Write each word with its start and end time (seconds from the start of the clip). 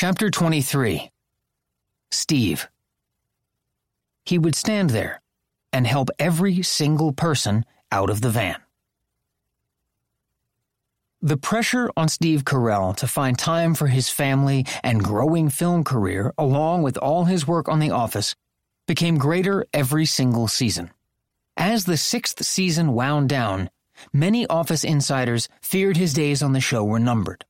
Chapter 0.00 0.30
23 0.30 1.10
Steve. 2.10 2.70
He 4.24 4.38
would 4.38 4.54
stand 4.54 4.88
there 4.88 5.20
and 5.74 5.86
help 5.86 6.08
every 6.18 6.62
single 6.62 7.12
person 7.12 7.66
out 7.92 8.08
of 8.08 8.22
the 8.22 8.30
van. 8.30 8.56
The 11.20 11.36
pressure 11.36 11.90
on 11.98 12.08
Steve 12.08 12.46
Carell 12.46 12.96
to 12.96 13.06
find 13.06 13.38
time 13.38 13.74
for 13.74 13.88
his 13.88 14.08
family 14.08 14.64
and 14.82 15.04
growing 15.04 15.50
film 15.50 15.84
career, 15.84 16.32
along 16.38 16.82
with 16.82 16.96
all 16.96 17.26
his 17.26 17.46
work 17.46 17.68
on 17.68 17.78
The 17.78 17.90
Office, 17.90 18.34
became 18.86 19.18
greater 19.18 19.66
every 19.74 20.06
single 20.06 20.48
season. 20.48 20.92
As 21.58 21.84
the 21.84 21.98
sixth 21.98 22.42
season 22.42 22.94
wound 22.94 23.28
down, 23.28 23.68
many 24.14 24.46
Office 24.46 24.82
insiders 24.82 25.50
feared 25.60 25.98
his 25.98 26.14
days 26.14 26.42
on 26.42 26.54
the 26.54 26.60
show 26.62 26.82
were 26.82 26.98
numbered. 26.98 27.44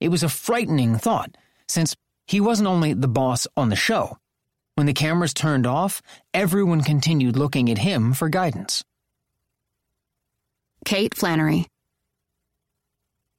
It 0.00 0.08
was 0.08 0.24
a 0.24 0.28
frightening 0.28 0.98
thought, 0.98 1.36
since 1.68 1.94
he 2.26 2.40
wasn't 2.40 2.68
only 2.68 2.92
the 2.94 3.08
boss 3.08 3.46
on 3.56 3.68
the 3.68 3.76
show. 3.76 4.18
When 4.74 4.86
the 4.86 4.92
cameras 4.92 5.34
turned 5.34 5.66
off, 5.66 6.02
everyone 6.32 6.82
continued 6.82 7.36
looking 7.36 7.70
at 7.70 7.78
him 7.78 8.12
for 8.12 8.28
guidance. 8.28 8.82
Kate 10.84 11.14
Flannery. 11.14 11.66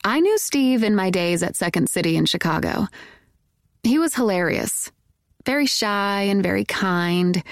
I 0.03 0.19
knew 0.19 0.37
Steve 0.37 0.83
in 0.83 0.95
my 0.95 1.09
days 1.09 1.43
at 1.43 1.55
Second 1.55 1.89
City 1.89 2.15
in 2.15 2.25
Chicago. 2.25 2.87
He 3.83 3.99
was 3.99 4.15
hilarious, 4.15 4.91
very 5.45 5.65
shy 5.65 6.23
and 6.23 6.41
very 6.41 6.63
kind. 6.63 7.43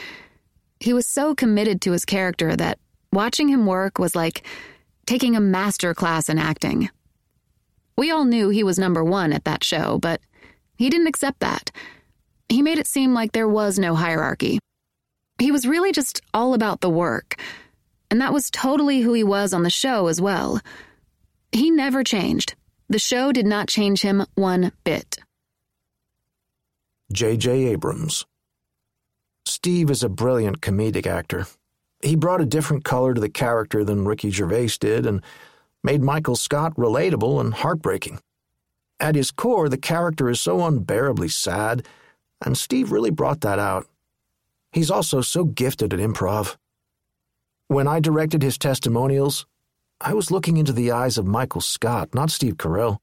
He 0.80 0.94
was 0.94 1.08
so 1.08 1.36
committed 1.36 1.82
to 1.82 1.92
his 1.92 2.06
character 2.06 2.56
that 2.56 2.80
watching 3.12 3.50
him 3.50 3.66
work 3.66 4.00
was 4.00 4.16
like 4.16 4.46
taking 5.06 5.36
a 5.36 5.42
master 5.42 5.94
class 5.94 6.30
in 6.30 6.38
acting. 6.38 6.90
We 7.98 8.12
all 8.12 8.26
knew 8.26 8.50
he 8.50 8.64
was 8.64 8.80
number 8.80 9.04
one 9.04 9.34
at 9.34 9.46
that 9.46 9.64
show, 9.64 10.00
but 10.00 10.22
he 10.84 10.90
didn't 10.90 11.08
accept 11.08 11.40
that. 11.40 11.72
He 12.50 12.62
made 12.62 12.78
it 12.78 12.88
seem 12.88 13.14
like 13.14 13.32
there 13.32 13.48
was 13.48 13.80
no 13.80 13.96
hierarchy. 13.96 14.60
He 15.40 15.50
was 15.50 15.66
really 15.66 15.94
just 15.94 16.20
all 16.34 16.54
about 16.54 16.82
the 16.82 16.90
work, 16.90 17.40
and 18.12 18.20
that 18.20 18.34
was 18.34 18.52
totally 18.52 19.00
who 19.00 19.14
he 19.14 19.24
was 19.24 19.54
on 19.54 19.64
the 19.64 19.70
show 19.70 20.08
as 20.08 20.20
well. 20.20 20.60
He 21.54 21.72
never 21.72 22.04
changed. 22.04 22.56
The 22.90 23.00
show 23.00 23.32
did 23.32 23.46
not 23.46 23.70
change 23.70 24.02
him 24.02 24.26
one 24.36 24.74
bit. 24.84 25.20
J.J. 27.14 27.68
Abrams. 27.68 28.26
Steve 29.46 29.90
is 29.90 30.04
a 30.04 30.10
brilliant 30.10 30.60
comedic 30.60 31.08
actor. 31.08 31.48
He 32.02 32.18
brought 32.18 32.42
a 32.42 32.46
different 32.46 32.84
color 32.84 33.14
to 33.14 33.22
the 33.22 33.30
character 33.30 33.86
than 33.86 34.06
Ricky 34.06 34.32
Gervais 34.32 34.72
did 34.82 35.06
and 35.06 35.22
made 35.82 36.02
Michael 36.02 36.36
Scott 36.36 36.76
relatable 36.76 37.40
and 37.40 37.54
heartbreaking. 37.54 38.20
At 39.00 39.16
his 39.16 39.32
core, 39.32 39.70
the 39.70 39.78
character 39.78 40.30
is 40.30 40.40
so 40.40 40.66
unbearably 40.66 41.30
sad, 41.30 41.88
and 42.44 42.58
Steve 42.58 42.92
really 42.92 43.12
brought 43.12 43.42
that 43.42 43.60
out. 43.60 43.88
He's 44.72 44.92
also 44.92 45.22
so 45.22 45.44
gifted 45.44 45.94
at 45.94 46.00
improv. 46.00 46.58
When 47.68 47.88
I 47.88 48.00
directed 48.00 48.42
his 48.42 48.58
testimonials, 48.58 49.46
I 50.02 50.14
was 50.14 50.32
looking 50.32 50.58
into 50.58 50.74
the 50.74 50.92
eyes 50.92 51.18
of 51.18 51.26
Michael 51.26 51.62
Scott, 51.62 52.14
not 52.14 52.32
Steve 52.32 52.58
Carell. 52.58 52.98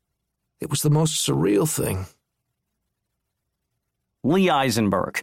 It 0.60 0.68
was 0.68 0.82
the 0.82 0.90
most 0.90 1.26
surreal 1.26 1.68
thing. 1.68 2.06
Lee 4.22 4.50
Eisenberg. 4.50 5.20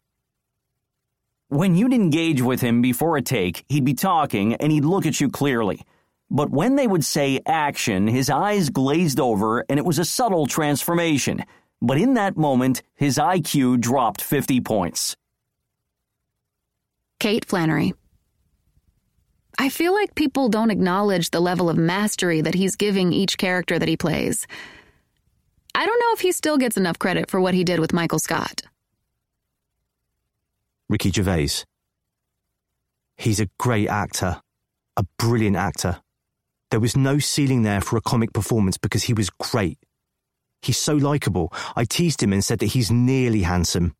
When 1.49 1.75
you'd 1.75 1.93
engage 1.93 2.41
with 2.41 2.61
him 2.61 2.81
before 2.81 3.15
a 3.15 3.21
take, 3.21 3.63
he'd 3.69 3.85
be 3.85 3.93
talking 3.93 4.55
and 4.55 4.71
he'd 4.71 4.83
look 4.85 5.05
at 5.05 5.21
you 5.21 5.29
clearly. 5.29 5.81
But 6.29 6.49
when 6.49 6.75
they 6.75 6.87
would 6.87 7.05
say 7.05 7.39
action, 7.45 8.07
his 8.07 8.29
eyes 8.29 8.69
glazed 8.69 9.19
over 9.19 9.65
and 9.69 9.79
it 9.79 9.85
was 9.85 9.99
a 9.99 10.05
subtle 10.05 10.45
transformation. 10.45 11.43
But 11.81 11.97
in 11.97 12.15
that 12.15 12.37
moment, 12.37 12.81
his 12.95 13.17
IQ 13.17 13.79
dropped 13.79 14.21
50 14.21 14.61
points. 14.61 15.15
Kate 17.19 17.45
Flannery. 17.45 17.93
I 19.59 19.69
feel 19.69 19.93
like 19.93 20.13
people 20.13 20.49
don't 20.49 20.69
acknowledge 20.69 21.31
the 21.31 21.39
level 21.39 21.69
of 21.69 21.77
mastery 21.77 22.41
that 22.41 22.53
he's 22.53 22.75
giving 22.75 23.11
each 23.11 23.37
character 23.37 23.79
that 23.79 23.87
he 23.87 23.97
plays. 23.97 24.45
I 25.73 25.85
don't 25.85 25.99
know 25.99 26.13
if 26.13 26.19
he 26.19 26.31
still 26.31 26.57
gets 26.57 26.77
enough 26.77 26.99
credit 26.99 27.29
for 27.29 27.39
what 27.41 27.53
he 27.53 27.63
did 27.63 27.79
with 27.79 27.93
Michael 27.93 28.19
Scott. 28.19 28.61
Ricky 30.89 31.11
Gervais. 31.11 31.63
He's 33.17 33.39
a 33.39 33.49
great 33.57 33.87
actor, 33.87 34.41
a 34.95 35.03
brilliant 35.17 35.55
actor. 35.55 36.01
There 36.69 36.79
was 36.79 36.97
no 36.97 37.19
ceiling 37.19 37.63
there 37.63 37.81
for 37.81 37.97
a 37.97 38.01
comic 38.01 38.33
performance 38.33 38.77
because 38.77 39.03
he 39.03 39.13
was 39.13 39.29
great. 39.29 39.79
He's 40.61 40.77
so 40.77 40.95
likable. 40.95 41.53
I 41.75 41.85
teased 41.85 42.21
him 42.21 42.33
and 42.33 42.43
said 42.43 42.59
that 42.59 42.67
he's 42.67 42.91
nearly 42.91 43.43
handsome. 43.43 43.95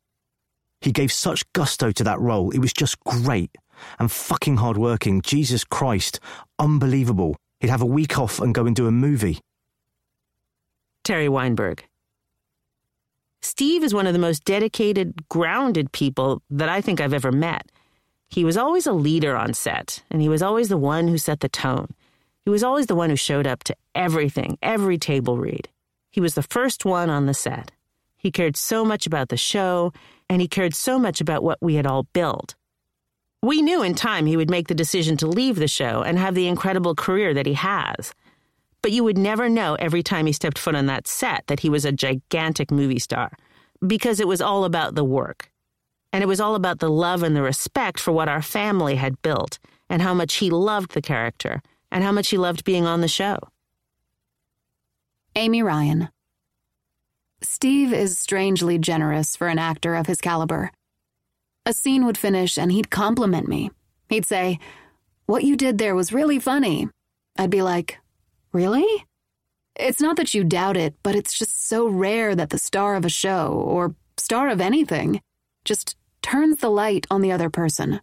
He 0.80 0.92
gave 0.92 1.12
such 1.12 1.50
gusto 1.52 1.92
to 1.92 2.04
that 2.04 2.20
role. 2.20 2.50
It 2.50 2.58
was 2.58 2.72
just 2.72 2.98
great. 3.00 3.56
And 3.98 4.10
fucking 4.10 4.58
hardworking. 4.58 5.22
Jesus 5.22 5.64
Christ. 5.64 6.20
Unbelievable. 6.58 7.36
He'd 7.60 7.70
have 7.70 7.82
a 7.82 7.86
week 7.86 8.18
off 8.18 8.40
and 8.40 8.54
go 8.54 8.66
and 8.66 8.76
do 8.76 8.86
a 8.86 8.92
movie. 8.92 9.40
Teri 11.04 11.28
Weinberg. 11.28 11.84
Steve 13.40 13.82
is 13.82 13.94
one 13.94 14.06
of 14.06 14.12
the 14.12 14.18
most 14.18 14.44
dedicated, 14.44 15.28
grounded 15.28 15.92
people 15.92 16.42
that 16.50 16.68
I 16.68 16.80
think 16.80 17.00
I've 17.00 17.14
ever 17.14 17.32
met. 17.32 17.70
He 18.28 18.44
was 18.44 18.56
always 18.56 18.86
a 18.86 18.92
leader 18.92 19.36
on 19.36 19.54
set, 19.54 20.02
and 20.10 20.20
he 20.20 20.28
was 20.28 20.42
always 20.42 20.68
the 20.68 20.76
one 20.76 21.08
who 21.08 21.16
set 21.16 21.40
the 21.40 21.48
tone. 21.48 21.88
He 22.48 22.50
was 22.50 22.64
always 22.64 22.86
the 22.86 22.94
one 22.94 23.10
who 23.10 23.16
showed 23.16 23.46
up 23.46 23.62
to 23.64 23.76
everything, 23.94 24.56
every 24.62 24.96
table 24.96 25.36
read. 25.36 25.68
He 26.10 26.22
was 26.22 26.34
the 26.34 26.42
first 26.42 26.86
one 26.86 27.10
on 27.10 27.26
the 27.26 27.34
set. 27.34 27.72
He 28.16 28.30
cared 28.30 28.56
so 28.56 28.86
much 28.86 29.06
about 29.06 29.28
the 29.28 29.36
show, 29.36 29.92
and 30.30 30.40
he 30.40 30.48
cared 30.48 30.74
so 30.74 30.98
much 30.98 31.20
about 31.20 31.42
what 31.42 31.58
we 31.60 31.74
had 31.74 31.86
all 31.86 32.04
built. 32.14 32.54
We 33.42 33.60
knew 33.60 33.82
in 33.82 33.94
time 33.94 34.24
he 34.24 34.38
would 34.38 34.48
make 34.48 34.68
the 34.68 34.74
decision 34.74 35.18
to 35.18 35.26
leave 35.26 35.56
the 35.56 35.68
show 35.68 36.00
and 36.00 36.18
have 36.18 36.34
the 36.34 36.48
incredible 36.48 36.94
career 36.94 37.34
that 37.34 37.44
he 37.44 37.52
has. 37.52 38.14
But 38.80 38.92
you 38.92 39.04
would 39.04 39.18
never 39.18 39.50
know 39.50 39.74
every 39.74 40.02
time 40.02 40.24
he 40.24 40.32
stepped 40.32 40.56
foot 40.56 40.74
on 40.74 40.86
that 40.86 41.06
set 41.06 41.46
that 41.48 41.60
he 41.60 41.68
was 41.68 41.84
a 41.84 41.92
gigantic 41.92 42.70
movie 42.70 42.98
star, 42.98 43.30
because 43.86 44.20
it 44.20 44.26
was 44.26 44.40
all 44.40 44.64
about 44.64 44.94
the 44.94 45.04
work. 45.04 45.50
And 46.14 46.24
it 46.24 46.28
was 46.28 46.40
all 46.40 46.54
about 46.54 46.78
the 46.78 46.88
love 46.88 47.22
and 47.22 47.36
the 47.36 47.42
respect 47.42 48.00
for 48.00 48.12
what 48.12 48.30
our 48.30 48.40
family 48.40 48.94
had 48.94 49.20
built, 49.20 49.58
and 49.90 50.00
how 50.00 50.14
much 50.14 50.36
he 50.36 50.48
loved 50.48 50.92
the 50.92 51.02
character, 51.02 51.60
and 51.90 52.04
how 52.04 52.12
much 52.12 52.28
he 52.28 52.38
loved 52.38 52.64
being 52.64 52.86
on 52.86 53.00
the 53.00 53.08
show. 53.08 53.38
Amy 55.36 55.62
Ryan. 55.62 56.08
Steve 57.40 57.92
is 57.92 58.18
strangely 58.18 58.78
generous 58.78 59.36
for 59.36 59.46
an 59.48 59.58
actor 59.58 59.94
of 59.94 60.06
his 60.06 60.20
caliber. 60.20 60.72
A 61.64 61.72
scene 61.72 62.06
would 62.06 62.18
finish 62.18 62.58
and 62.58 62.72
he'd 62.72 62.90
compliment 62.90 63.46
me. 63.46 63.70
He'd 64.08 64.26
say, 64.26 64.58
What 65.26 65.44
you 65.44 65.56
did 65.56 65.78
there 65.78 65.94
was 65.94 66.12
really 66.12 66.38
funny. 66.38 66.88
I'd 67.36 67.50
be 67.50 67.62
like, 67.62 67.98
Really? 68.52 69.04
It's 69.76 70.00
not 70.00 70.16
that 70.16 70.34
you 70.34 70.42
doubt 70.42 70.76
it, 70.76 70.94
but 71.02 71.14
it's 71.14 71.38
just 71.38 71.68
so 71.68 71.86
rare 71.86 72.34
that 72.34 72.50
the 72.50 72.58
star 72.58 72.96
of 72.96 73.04
a 73.04 73.08
show, 73.08 73.52
or 73.52 73.94
star 74.16 74.48
of 74.48 74.60
anything, 74.60 75.20
just 75.64 75.96
turns 76.20 76.58
the 76.58 76.70
light 76.70 77.06
on 77.10 77.20
the 77.20 77.30
other 77.30 77.48
person. 77.48 78.00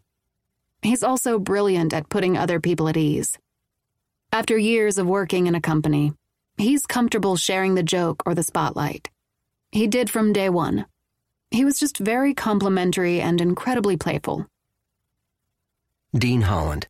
He's 0.81 1.03
also 1.03 1.37
brilliant 1.37 1.93
at 1.93 2.07
putting 2.07 2.37
other 2.37 2.61
people 2.61 2.87
at 2.87 2.95
ease. 2.95 3.37
After 4.31 4.57
years 4.57 4.97
of 4.97 5.07
working 5.07 5.47
in 5.47 5.55
a 5.55 5.61
company, 5.61 6.13
he's 6.57 6.85
comfortable 6.85 7.35
sharing 7.35 7.75
the 7.75 7.83
joke 7.83 8.23
or 8.25 8.35
the 8.35 8.43
spotlight. 8.43 9.09
He 9.71 9.87
did 9.87 10.09
from 10.09 10.33
day 10.33 10.49
one. 10.49 10.85
He 11.51 11.63
was 11.63 11.79
just 11.79 11.97
very 11.97 12.33
complimentary 12.33 13.21
and 13.21 13.39
incredibly 13.39 13.97
playful. 13.97 14.47
Dean 16.13 16.41
Holland. 16.41 16.87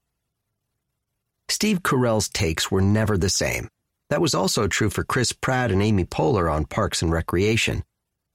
Steve 1.50 1.84
Carell's 1.84 2.29
takes 2.29 2.72
were 2.72 2.81
never 2.81 3.18
the 3.18 3.29
same. 3.29 3.69
That 4.09 4.22
was 4.22 4.35
also 4.35 4.67
true 4.67 4.90
for 4.90 5.03
Chris 5.03 5.31
Pratt 5.31 5.72
and 5.72 5.81
Amy 5.81 6.06
Poehler 6.06 6.52
on 6.52 6.66
Parks 6.66 7.02
and 7.02 7.12
Recreation. 7.12 7.84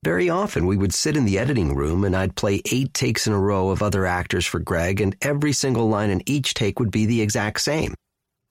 Very 0.02 0.30
often 0.30 0.66
we 0.66 0.76
would 0.76 0.94
sit 0.94 1.16
in 1.16 1.26
the 1.26 1.38
editing 1.38 1.74
room 1.74 2.04
and 2.04 2.16
I'd 2.16 2.34
play 2.34 2.62
eight 2.72 2.94
takes 2.94 3.26
in 3.26 3.32
a 3.32 3.38
row 3.38 3.70
of 3.70 3.82
other 3.82 4.06
actors 4.06 4.46
for 4.46 4.58
Greg, 4.58 5.00
and 5.00 5.14
every 5.20 5.52
single 5.52 5.88
line 5.88 6.10
in 6.10 6.22
each 6.26 6.54
take 6.54 6.80
would 6.80 6.90
be 6.90 7.06
the 7.06 7.20
exact 7.20 7.60
same. 7.60 7.94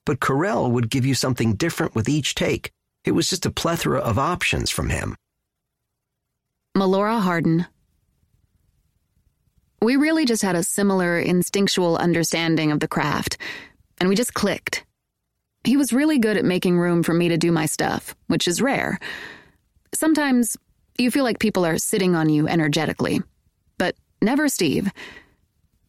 But 0.04 0.20
Carell 0.20 0.70
would 0.70 0.90
give 0.90 1.06
you 1.06 1.14
something 1.14 1.54
different 1.54 1.94
with 1.94 2.08
each 2.08 2.34
take. 2.34 2.72
It 3.04 3.12
was 3.12 3.30
just 3.30 3.46
a 3.46 3.50
plethora 3.50 4.00
of 4.00 4.18
options 4.18 4.70
from 4.70 4.90
him. 4.90 5.16
Melora 6.76 7.20
Hardin. 7.20 7.66
We 9.82 9.96
really 9.96 10.24
just 10.24 10.42
had 10.42 10.56
a 10.56 10.62
similar 10.62 11.18
instinctual 11.18 11.96
understanding 11.96 12.70
of 12.70 12.80
the 12.80 12.88
craft, 12.88 13.38
and 13.98 14.08
we 14.08 14.14
just 14.14 14.34
clicked. 14.34 14.84
He 15.64 15.76
was 15.76 15.92
really 15.92 16.18
good 16.18 16.36
at 16.36 16.44
making 16.44 16.78
room 16.78 17.02
for 17.02 17.14
me 17.14 17.28
to 17.28 17.38
do 17.38 17.50
my 17.50 17.66
stuff, 17.66 18.14
which 18.28 18.46
is 18.46 18.62
rare. 18.62 18.98
Sometimes 19.94 20.56
you 20.98 21.10
feel 21.10 21.24
like 21.24 21.38
people 21.38 21.64
are 21.64 21.78
sitting 21.78 22.14
on 22.14 22.28
you 22.28 22.46
energetically, 22.46 23.22
but 23.78 23.94
never 24.22 24.48
Steve. 24.48 24.90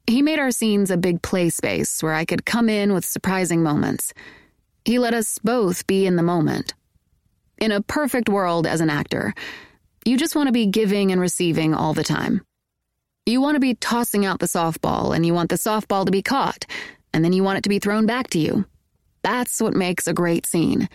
He 0.07 0.21
made 0.21 0.39
our 0.39 0.51
scenes 0.51 0.92
a 0.92 0.98
big 0.98 1.21
play 1.21 1.50
space 1.50 2.01
where 2.03 2.13
I 2.13 2.25
could 2.25 2.45
come 2.45 2.69
in 2.69 2.94
with 2.94 3.06
surprising 3.06 3.63
moments. 3.63 4.13
He 4.86 5.00
let 5.00 5.13
us 5.13 5.38
both 5.39 5.86
be 5.88 6.06
in 6.06 6.15
the 6.15 6.24
moment. 6.24 6.74
In 7.59 7.71
a 7.71 7.81
perfect 7.81 8.27
world 8.27 8.65
as 8.65 8.81
an 8.81 8.89
actor, 8.89 9.33
You 10.03 10.18
just 10.18 10.36
want 10.36 10.48
to 10.48 10.53
be 10.53 10.65
giving 10.65 11.12
and 11.12 11.21
receiving 11.21 11.75
all 11.75 11.94
the 11.94 12.03
time. 12.03 12.42
You 13.27 13.39
want 13.39 13.56
to 13.56 13.59
be 13.59 13.75
tossing 13.75 14.25
out 14.25 14.39
the 14.39 14.48
softball 14.48 15.15
and 15.15 15.24
you 15.24 15.33
want 15.33 15.51
the 15.51 15.57
softball 15.57 16.06
to 16.06 16.12
be 16.12 16.24
caught, 16.24 16.65
and 17.13 17.24
then 17.24 17.33
you 17.33 17.44
want 17.44 17.59
it 17.59 17.63
to 17.63 17.69
be 17.69 17.77
thrown 17.77 18.07
back 18.07 18.31
to 18.31 18.39
you. 18.39 18.65
That's 19.21 19.62
what 19.62 19.75
makes 19.75 20.07
a 20.07 20.13
great 20.13 20.48
scene. 20.48 20.89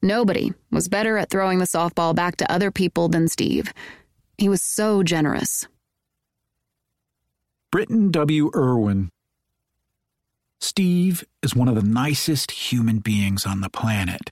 Nobody 0.00 0.54
was 0.70 0.88
better 0.88 1.18
at 1.18 1.28
throwing 1.28 1.58
the 1.58 1.66
softball 1.66 2.14
back 2.14 2.36
to 2.36 2.50
other 2.50 2.70
people 2.70 3.08
than 3.08 3.28
Steve. 3.28 3.74
He 4.38 4.48
was 4.48 4.62
so 4.62 5.02
generous. 5.02 5.68
Britton 7.74 8.12
W. 8.12 8.52
Irwin. 8.54 9.10
Steve 10.60 11.24
is 11.42 11.56
one 11.56 11.66
of 11.66 11.74
the 11.74 11.82
nicest 11.82 12.52
human 12.52 13.00
beings 13.00 13.44
on 13.44 13.62
the 13.62 13.68
planet. 13.68 14.30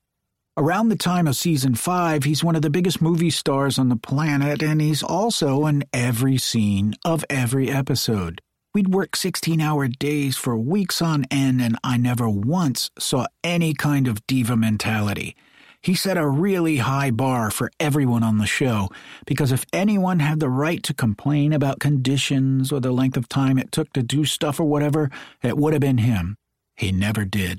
Around 0.56 0.90
the 0.90 0.96
time 0.96 1.26
of 1.26 1.34
season 1.34 1.74
five, 1.74 2.22
he's 2.22 2.44
one 2.44 2.54
of 2.54 2.62
the 2.62 2.70
biggest 2.70 3.02
movie 3.02 3.30
stars 3.30 3.80
on 3.80 3.88
the 3.88 3.96
planet, 3.96 4.62
and 4.62 4.80
he's 4.80 5.02
also 5.02 5.66
in 5.66 5.82
every 5.92 6.38
scene 6.38 6.94
of 7.04 7.24
every 7.28 7.68
episode. 7.68 8.40
We'd 8.74 8.94
work 8.94 9.16
16 9.16 9.60
hour 9.60 9.88
days 9.88 10.36
for 10.36 10.56
weeks 10.56 11.02
on 11.02 11.24
end, 11.28 11.60
and 11.60 11.76
I 11.82 11.96
never 11.96 12.28
once 12.28 12.92
saw 12.96 13.26
any 13.42 13.74
kind 13.74 14.06
of 14.06 14.24
diva 14.28 14.56
mentality. 14.56 15.34
He 15.82 15.94
set 15.94 16.16
a 16.16 16.28
really 16.28 16.76
high 16.76 17.10
bar 17.10 17.50
for 17.50 17.70
everyone 17.80 18.22
on 18.22 18.38
the 18.38 18.46
show 18.46 18.88
because 19.26 19.50
if 19.50 19.66
anyone 19.72 20.20
had 20.20 20.38
the 20.38 20.48
right 20.48 20.80
to 20.84 20.94
complain 20.94 21.52
about 21.52 21.80
conditions 21.80 22.70
or 22.70 22.78
the 22.78 22.92
length 22.92 23.16
of 23.16 23.28
time 23.28 23.58
it 23.58 23.72
took 23.72 23.92
to 23.94 24.02
do 24.02 24.24
stuff 24.24 24.60
or 24.60 24.64
whatever, 24.64 25.10
it 25.42 25.56
would 25.56 25.72
have 25.72 25.80
been 25.80 25.98
him. 25.98 26.36
He 26.76 26.92
never 26.92 27.24
did. 27.24 27.58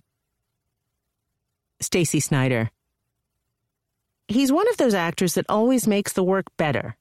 Stacey 1.81 2.21
Snider. 2.21 2.71
He's 4.29 4.53
one 4.53 4.69
of 4.69 4.77
those 4.77 4.93
actors 4.93 5.33
that 5.33 5.45
always 5.49 5.85
makes 5.85 6.13
the 6.13 6.23
work 6.23 6.45
better, 6.55 6.95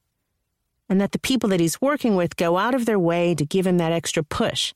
and 0.89 1.01
that 1.01 1.13
the 1.13 1.21
people 1.21 1.49
that 1.51 1.61
he's 1.61 1.81
working 1.81 2.17
with 2.17 2.35
go 2.35 2.59
out 2.59 2.75
of 2.75 2.85
their 2.85 2.99
way 2.99 3.37
to 3.37 3.47
give 3.47 3.65
him 3.65 3.79
that 3.79 3.93
extra 3.93 4.25
push. 4.25 4.75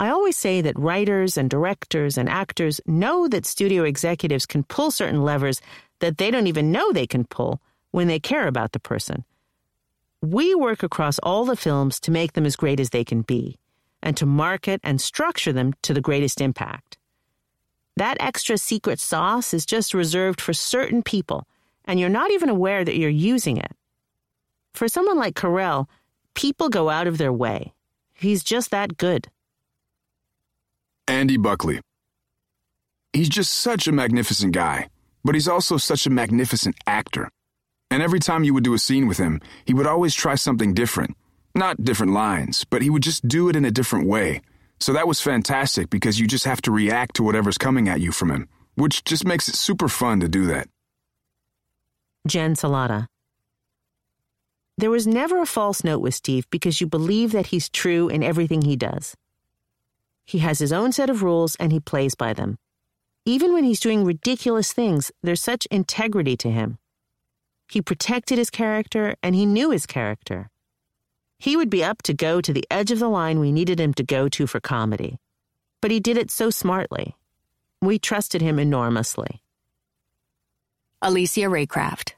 I 0.00 0.08
always 0.08 0.38
say 0.38 0.62
that 0.62 0.78
writers 0.78 1.36
and 1.36 1.50
directors 1.50 2.16
and 2.16 2.26
actors 2.26 2.80
know 2.86 3.28
that 3.28 3.44
studio 3.44 3.84
executives 3.84 4.46
can 4.46 4.64
pull 4.64 4.90
certain 4.90 5.22
levers 5.22 5.60
that 5.98 6.16
they 6.16 6.30
don't 6.30 6.46
even 6.46 6.72
know 6.72 6.90
they 6.90 7.06
can 7.06 7.26
pull 7.26 7.60
when 7.90 8.06
they 8.06 8.18
care 8.18 8.48
about 8.48 8.72
the 8.72 8.80
person. 8.80 9.26
We 10.22 10.54
work 10.54 10.82
across 10.82 11.18
all 11.18 11.44
the 11.44 11.54
films 11.54 12.00
to 12.00 12.10
make 12.10 12.32
them 12.32 12.46
as 12.46 12.56
great 12.56 12.80
as 12.80 12.90
they 12.90 13.04
can 13.04 13.20
be 13.20 13.58
and 14.02 14.16
to 14.16 14.24
market 14.24 14.80
and 14.82 15.02
structure 15.02 15.52
them 15.52 15.74
to 15.82 15.92
the 15.92 16.00
greatest 16.00 16.40
impact. 16.40 16.96
That 17.96 18.16
extra 18.20 18.56
secret 18.56 19.00
sauce 19.00 19.52
is 19.52 19.66
just 19.66 19.92
reserved 19.92 20.40
for 20.40 20.54
certain 20.54 21.02
people, 21.02 21.46
and 21.84 22.00
you're 22.00 22.08
not 22.08 22.30
even 22.30 22.48
aware 22.48 22.86
that 22.86 22.96
you're 22.96 23.10
using 23.10 23.58
it. 23.58 23.72
For 24.72 24.88
someone 24.88 25.18
like 25.18 25.34
Carell, 25.34 25.88
people 26.32 26.70
go 26.70 26.88
out 26.88 27.06
of 27.06 27.18
their 27.18 27.34
way. 27.34 27.74
He's 28.14 28.42
just 28.42 28.70
that 28.70 28.96
good. 28.96 29.28
Andy 31.10 31.36
Buckley. 31.36 31.80
He's 33.12 33.28
just 33.28 33.52
such 33.52 33.88
a 33.88 33.92
magnificent 33.92 34.52
guy, 34.52 34.88
but 35.24 35.34
he's 35.34 35.48
also 35.48 35.76
such 35.76 36.06
a 36.06 36.10
magnificent 36.10 36.76
actor. 36.86 37.28
And 37.90 38.00
every 38.00 38.20
time 38.20 38.44
you 38.44 38.54
would 38.54 38.62
do 38.62 38.74
a 38.74 38.78
scene 38.78 39.08
with 39.08 39.18
him, 39.18 39.40
he 39.64 39.74
would 39.74 39.88
always 39.88 40.14
try 40.14 40.36
something 40.36 40.72
different. 40.72 41.16
Not 41.52 41.82
different 41.82 42.12
lines, 42.12 42.64
but 42.64 42.80
he 42.80 42.90
would 42.90 43.02
just 43.02 43.26
do 43.26 43.48
it 43.48 43.56
in 43.56 43.64
a 43.64 43.72
different 43.72 44.06
way. 44.06 44.40
So 44.78 44.92
that 44.92 45.08
was 45.08 45.20
fantastic 45.20 45.90
because 45.90 46.20
you 46.20 46.28
just 46.28 46.44
have 46.44 46.62
to 46.62 46.70
react 46.70 47.16
to 47.16 47.24
whatever's 47.24 47.58
coming 47.58 47.88
at 47.88 48.00
you 48.00 48.12
from 48.12 48.30
him, 48.30 48.48
which 48.76 49.02
just 49.02 49.24
makes 49.24 49.48
it 49.48 49.56
super 49.56 49.88
fun 49.88 50.20
to 50.20 50.28
do 50.28 50.46
that. 50.46 50.68
Jen 52.28 52.54
Celotta. 52.54 53.08
There 54.78 54.92
was 54.92 55.08
never 55.08 55.42
a 55.42 55.46
false 55.58 55.82
note 55.82 56.02
with 56.02 56.14
Steve 56.14 56.48
because 56.50 56.80
you 56.80 56.86
believe 56.86 57.32
that 57.32 57.48
he's 57.48 57.68
true 57.68 58.08
in 58.08 58.22
everything 58.22 58.62
he 58.62 58.76
does. 58.76 59.16
He 60.26 60.38
has 60.38 60.58
his 60.58 60.72
own 60.72 60.92
set 60.92 61.10
of 61.10 61.22
rules 61.22 61.56
and 61.56 61.72
he 61.72 61.80
plays 61.80 62.14
by 62.14 62.32
them. 62.32 62.58
Even 63.26 63.52
when 63.52 63.64
he's 63.64 63.80
doing 63.80 64.04
ridiculous 64.04 64.72
things, 64.72 65.10
there's 65.22 65.42
such 65.42 65.66
integrity 65.66 66.36
to 66.38 66.50
him. 66.50 66.78
He 67.70 67.82
protected 67.82 68.38
his 68.38 68.50
character 68.50 69.14
and 69.22 69.34
he 69.34 69.46
knew 69.46 69.70
his 69.70 69.86
character. 69.86 70.50
He 71.38 71.56
would 71.56 71.70
be 71.70 71.84
up 71.84 72.02
to 72.02 72.12
go 72.14 72.40
to 72.40 72.52
the 72.52 72.66
edge 72.70 72.90
of 72.90 72.98
the 72.98 73.08
line 73.08 73.40
we 73.40 73.52
needed 73.52 73.80
him 73.80 73.94
to 73.94 74.02
go 74.02 74.28
to 74.28 74.46
for 74.46 74.60
comedy. 74.60 75.18
But 75.80 75.90
he 75.90 76.00
did 76.00 76.18
it 76.18 76.30
so 76.30 76.50
smartly. 76.50 77.16
We 77.80 77.98
trusted 77.98 78.42
him 78.42 78.58
enormously. 78.58 79.42
Alicia 81.00 81.48
Raycraft. 81.48 82.12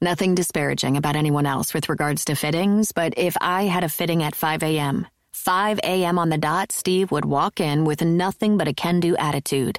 Nothing 0.00 0.34
disparaging 0.34 0.96
about 0.96 1.16
anyone 1.16 1.46
else 1.46 1.74
with 1.74 1.88
regards 1.88 2.24
to 2.26 2.36
fittings, 2.36 2.92
but 2.92 3.14
if 3.16 3.36
I 3.40 3.64
had 3.64 3.82
a 3.82 3.88
fitting 3.88 4.22
at 4.22 4.36
5 4.36 4.62
a.m., 4.62 5.06
5 5.32 5.78
a.m. 5.80 6.18
on 6.18 6.28
the 6.28 6.38
dot, 6.38 6.72
Steve 6.72 7.10
would 7.10 7.24
walk 7.24 7.60
in 7.60 7.84
with 7.84 8.02
nothing 8.02 8.56
but 8.58 8.68
a 8.68 8.74
can 8.74 9.00
do 9.00 9.16
attitude. 9.16 9.78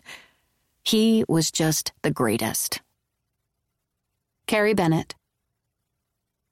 He 0.84 1.24
was 1.28 1.52
just 1.52 1.94
the 2.02 2.12
greatest. 2.12 2.82
Carey 4.48 4.74
Bennett. 4.74 5.16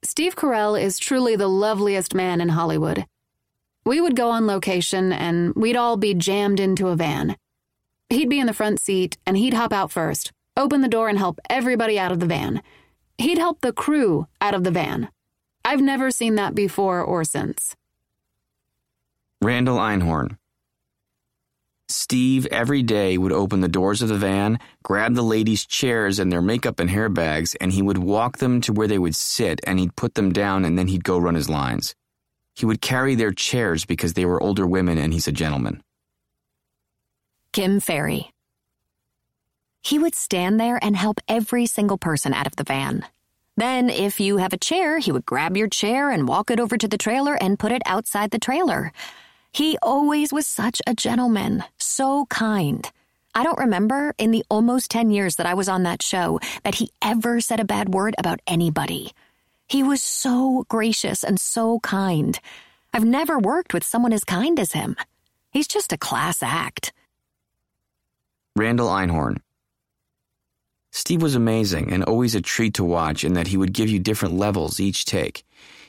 Steve 0.03 0.35
Carell 0.35 0.81
is 0.81 0.97
truly 0.97 1.35
the 1.35 1.49
loveliest 1.49 2.15
man 2.15 2.41
in 2.41 2.49
Hollywood. 2.49 3.05
We 3.85 3.99
would 3.99 4.15
go 4.15 4.29
on 4.29 4.47
location 4.47 5.11
and 5.11 5.53
we'd 5.55 5.75
all 5.75 5.97
be 5.97 6.13
jammed 6.13 6.59
into 6.59 6.87
a 6.87 6.95
van. 6.95 7.35
He'd 8.09 8.29
be 8.29 8.39
in 8.39 8.47
the 8.47 8.53
front 8.53 8.79
seat 8.79 9.17
and 9.25 9.37
he'd 9.37 9.53
hop 9.53 9.73
out 9.73 9.91
first, 9.91 10.31
open 10.55 10.81
the 10.81 10.87
door 10.87 11.09
and 11.09 11.17
help 11.17 11.39
everybody 11.49 11.97
out 11.99 12.11
of 12.11 12.19
the 12.19 12.25
van. 12.25 12.61
He'd 13.17 13.37
help 13.37 13.61
the 13.61 13.73
crew 13.73 14.27
out 14.39 14.53
of 14.53 14.63
the 14.63 14.71
van. 14.71 15.09
I've 15.65 15.81
never 15.81 16.11
seen 16.11 16.35
that 16.35 16.55
before 16.55 17.01
or 17.01 17.23
since. 17.23 17.75
Randall 19.43 19.79
Einhorn. 19.79 20.37
Steve 21.89 22.45
every 22.51 22.83
day 22.83 23.17
would 23.17 23.31
open 23.31 23.61
the 23.61 23.67
doors 23.67 24.03
of 24.03 24.09
the 24.09 24.17
van, 24.17 24.59
grab 24.83 25.15
the 25.15 25.23
ladies' 25.23 25.65
chairs 25.65 26.19
and 26.19 26.31
their 26.31 26.43
makeup 26.43 26.79
and 26.79 26.91
hair 26.91 27.09
bags, 27.09 27.55
and 27.55 27.73
he 27.73 27.81
would 27.81 27.97
walk 27.97 28.37
them 28.37 28.61
to 28.61 28.71
where 28.71 28.87
they 28.87 28.99
would 28.99 29.15
sit 29.15 29.59
and 29.65 29.79
he'd 29.79 29.95
put 29.95 30.13
them 30.13 30.31
down 30.31 30.63
and 30.63 30.77
then 30.77 30.87
he'd 30.87 31.03
go 31.03 31.17
run 31.17 31.33
his 31.33 31.49
lines. 31.49 31.95
He 32.53 32.67
would 32.67 32.81
carry 32.81 33.15
their 33.15 33.31
chairs 33.31 33.83
because 33.83 34.13
they 34.13 34.25
were 34.25 34.41
older 34.41 34.67
women 34.67 34.99
and 34.99 35.11
he's 35.11 35.27
a 35.27 35.31
gentleman. 35.31 35.81
Kim 37.51 37.79
Ferry. 37.79 38.31
He 39.81 39.97
would 39.97 40.13
stand 40.13 40.59
there 40.59 40.77
and 40.83 40.95
help 40.95 41.19
every 41.27 41.65
single 41.65 41.97
person 41.97 42.31
out 42.31 42.45
of 42.45 42.55
the 42.57 42.63
van. 42.63 43.05
Then, 43.57 43.89
if 43.89 44.19
you 44.19 44.37
have 44.37 44.53
a 44.53 44.57
chair, 44.57 44.99
he 44.99 45.11
would 45.11 45.25
grab 45.25 45.57
your 45.57 45.67
chair 45.67 46.11
and 46.11 46.27
walk 46.27 46.51
it 46.51 46.59
over 46.59 46.77
to 46.77 46.87
the 46.87 46.97
trailer 46.97 47.35
and 47.41 47.57
put 47.57 47.71
it 47.71 47.81
outside 47.87 48.29
the 48.29 48.39
trailer. 48.39 48.93
He 49.53 49.77
always 49.81 50.31
was 50.31 50.47
such 50.47 50.81
a 50.87 50.93
gentleman, 50.93 51.65
so 51.77 52.25
kind. 52.27 52.89
I 53.35 53.43
don't 53.43 53.57
remember 53.57 54.13
in 54.17 54.31
the 54.31 54.45
almost 54.49 54.91
10 54.91 55.11
years 55.11 55.35
that 55.35 55.45
I 55.45 55.53
was 55.53 55.67
on 55.67 55.83
that 55.83 56.01
show 56.01 56.39
that 56.63 56.75
he 56.75 56.91
ever 57.01 57.41
said 57.41 57.59
a 57.59 57.65
bad 57.65 57.93
word 57.93 58.15
about 58.17 58.41
anybody. 58.47 59.11
He 59.67 59.83
was 59.83 60.01
so 60.01 60.65
gracious 60.69 61.23
and 61.23 61.39
so 61.39 61.79
kind. 61.79 62.39
I've 62.93 63.05
never 63.05 63.39
worked 63.39 63.73
with 63.73 63.83
someone 63.85 64.13
as 64.13 64.23
kind 64.23 64.59
as 64.59 64.71
him. 64.71 64.95
He's 65.51 65.67
just 65.67 65.93
a 65.93 65.97
class 65.97 66.41
act. 66.41 66.93
Randall 68.55 68.89
Einhorn. 68.89 69.37
Steve 70.91 71.21
was 71.21 71.35
amazing 71.35 71.91
and 71.91 72.03
always 72.03 72.35
a 72.35 72.41
treat 72.41 72.73
to 72.75 72.83
watch 72.83 73.23
in 73.23 73.33
that 73.33 73.47
he 73.47 73.57
would 73.57 73.73
give 73.73 73.89
you 73.89 73.99
different 73.99 74.35
levels 74.35 74.79
each 74.79 75.05
take. 75.05 75.43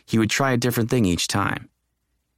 He 0.05 0.19
would 0.19 0.31
try 0.31 0.53
a 0.53 0.57
different 0.57 0.91
thing 0.91 1.05
each 1.05 1.27
time. 1.27 1.69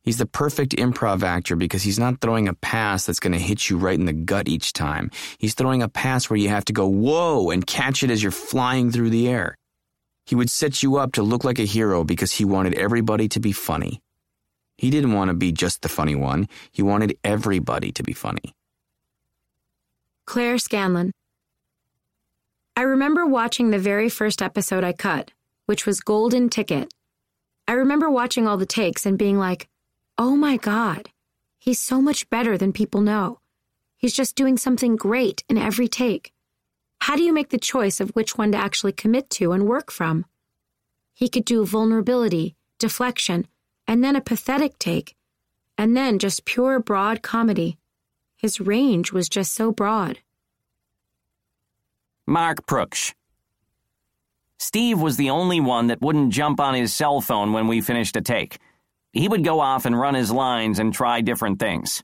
He's 0.04 0.18
the 0.18 0.26
perfect 0.26 0.76
improv 0.76 1.22
actor 1.22 1.56
because 1.56 1.82
he's 1.82 1.98
not 1.98 2.20
throwing 2.20 2.46
a 2.46 2.54
pass 2.54 3.06
that's 3.06 3.20
going 3.20 3.32
to 3.32 3.38
hit 3.38 3.70
you 3.70 3.78
right 3.78 3.98
in 3.98 4.04
the 4.04 4.12
gut 4.12 4.48
each 4.48 4.74
time. 4.74 5.10
He's 5.38 5.54
throwing 5.54 5.82
a 5.82 5.88
pass 5.88 6.28
where 6.28 6.36
you 6.36 6.50
have 6.50 6.66
to 6.66 6.74
go, 6.74 6.86
whoa, 6.86 7.50
and 7.50 7.66
catch 7.66 8.02
it 8.02 8.10
as 8.10 8.22
you're 8.22 8.30
flying 8.30 8.90
through 8.90 9.10
the 9.10 9.28
air. 9.28 9.56
He 10.26 10.34
would 10.34 10.50
set 10.50 10.82
you 10.82 10.96
up 10.96 11.12
to 11.12 11.22
look 11.22 11.42
like 11.42 11.58
a 11.58 11.64
hero 11.64 12.04
because 12.04 12.32
he 12.32 12.44
wanted 12.44 12.74
everybody 12.74 13.28
to 13.28 13.40
be 13.40 13.52
funny. 13.52 14.02
He 14.76 14.90
didn't 14.90 15.12
want 15.12 15.28
to 15.28 15.34
be 15.34 15.52
just 15.52 15.80
the 15.80 15.88
funny 15.88 16.14
one, 16.14 16.48
he 16.70 16.82
wanted 16.82 17.16
everybody 17.24 17.90
to 17.92 18.02
be 18.02 18.12
funny. 18.12 18.54
Claire 20.26 20.58
Scanlon. 20.58 21.12
I 22.76 22.82
remember 22.82 23.24
watching 23.24 23.70
the 23.70 23.78
very 23.78 24.08
first 24.08 24.42
episode 24.42 24.84
I 24.84 24.92
cut, 24.92 25.30
which 25.66 25.86
was 25.86 26.00
Golden 26.00 26.50
Ticket. 26.50 26.92
I 27.68 27.72
remember 27.72 28.10
watching 28.10 28.46
all 28.46 28.56
the 28.56 28.66
takes 28.66 29.06
and 29.06 29.16
being 29.16 29.38
like, 29.38 29.68
Oh 30.16 30.36
my 30.36 30.56
God, 30.56 31.10
he's 31.58 31.80
so 31.80 32.00
much 32.00 32.30
better 32.30 32.56
than 32.56 32.72
people 32.72 33.00
know. 33.00 33.40
He's 33.96 34.14
just 34.14 34.36
doing 34.36 34.56
something 34.56 34.94
great 34.94 35.42
in 35.48 35.58
every 35.58 35.88
take. 35.88 36.32
How 37.00 37.16
do 37.16 37.22
you 37.22 37.32
make 37.32 37.48
the 37.48 37.58
choice 37.58 38.00
of 38.00 38.10
which 38.10 38.38
one 38.38 38.52
to 38.52 38.58
actually 38.58 38.92
commit 38.92 39.28
to 39.30 39.52
and 39.52 39.66
work 39.66 39.90
from? 39.90 40.24
He 41.14 41.28
could 41.28 41.44
do 41.44 41.66
vulnerability, 41.66 42.54
deflection, 42.78 43.48
and 43.88 44.04
then 44.04 44.14
a 44.14 44.20
pathetic 44.20 44.78
take, 44.78 45.16
and 45.76 45.96
then 45.96 46.18
just 46.18 46.44
pure 46.44 46.78
broad 46.78 47.22
comedy. 47.22 47.78
His 48.36 48.60
range 48.60 49.12
was 49.12 49.28
just 49.28 49.52
so 49.52 49.72
broad. 49.72 50.20
Mark 52.26 52.66
Proksch. 52.66 53.14
Steve 54.58 55.00
was 55.00 55.16
the 55.16 55.30
only 55.30 55.60
one 55.60 55.88
that 55.88 56.00
wouldn't 56.00 56.32
jump 56.32 56.60
on 56.60 56.74
his 56.74 56.94
cell 56.94 57.20
phone 57.20 57.52
when 57.52 57.66
we 57.66 57.80
finished 57.80 58.16
a 58.16 58.20
take. 58.20 58.58
He 59.14 59.28
would 59.28 59.44
go 59.44 59.60
off 59.60 59.86
and 59.86 59.98
run 59.98 60.14
his 60.14 60.32
lines 60.32 60.80
and 60.80 60.92
try 60.92 61.20
different 61.20 61.60
things. 61.60 62.02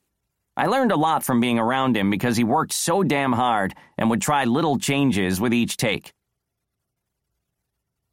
I 0.56 0.66
learned 0.66 0.92
a 0.92 0.96
lot 0.96 1.24
from 1.24 1.40
being 1.40 1.58
around 1.58 1.96
him 1.96 2.08
because 2.08 2.36
he 2.36 2.44
worked 2.44 2.72
so 2.72 3.02
damn 3.02 3.32
hard 3.32 3.74
and 3.98 4.08
would 4.10 4.22
try 4.22 4.44
little 4.44 4.78
changes 4.78 5.40
with 5.40 5.52
each 5.52 5.76
take. 5.76 6.12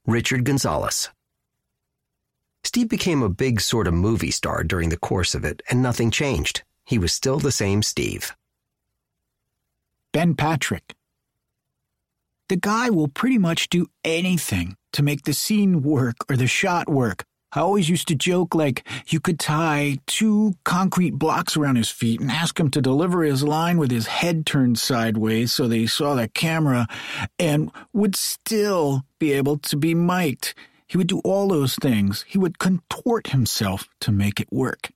Richard 0.08 0.46
Gonzalez. 0.46 1.10
Steve 2.64 2.90
became 2.90 3.22
a 3.22 3.30
big 3.30 3.62
sort 3.62 3.88
of 3.88 3.94
movie 3.94 4.32
star 4.32 4.64
during 4.64 4.90
the 4.90 4.98
course 4.98 5.36
of 5.36 5.46
it, 5.46 5.62
and 5.70 5.84
nothing 5.84 6.10
changed. 6.10 6.64
He 6.84 6.98
was 6.98 7.14
still 7.14 7.38
the 7.38 7.52
same 7.52 7.84
Steve. 7.84 8.36
Ben 10.12 10.34
Patrick. 10.34 10.96
The 12.50 12.56
guy 12.56 12.90
will 12.90 13.10
pretty 13.10 13.38
much 13.38 13.70
do 13.70 13.88
anything 14.04 14.76
to 14.94 15.04
make 15.04 15.24
the 15.24 15.34
scene 15.34 15.84
work 15.84 16.16
or 16.28 16.36
the 16.36 16.48
shot 16.48 16.90
work. 16.90 17.27
I 17.54 17.62
always 17.62 17.88
used 17.88 18.10
to 18.10 18.16
joke 18.16 18.54
like 18.54 18.86
you 19.08 19.20
could 19.20 19.40
tie 19.40 20.00
two 20.06 20.56
concrete 20.66 21.12
blocks 21.12 21.56
around 21.56 21.78
his 21.78 21.90
feet 21.90 22.20
and 22.20 22.30
ask 22.30 22.60
him 22.60 22.70
to 22.72 22.82
deliver 22.82 23.24
his 23.24 23.42
line 23.44 23.78
with 23.78 23.90
his 23.90 24.08
head 24.08 24.46
turned 24.46 24.78
sideways 24.80 25.54
so 25.54 25.68
they 25.68 25.86
saw 25.86 26.16
the 26.16 26.28
camera 26.28 26.88
and 27.40 27.72
would 27.94 28.16
still 28.16 29.04
be 29.18 29.32
able 29.32 29.58
to 29.60 29.78
be 29.78 29.96
mic'd. 29.96 30.54
He 30.88 30.98
would 30.98 31.08
do 31.08 31.20
all 31.20 31.48
those 31.48 31.76
things. 31.76 32.26
He 32.28 32.38
would 32.38 32.60
contort 32.60 33.28
himself 33.28 33.88
to 34.02 34.12
make 34.12 34.40
it 34.40 34.52
work. 34.52 34.90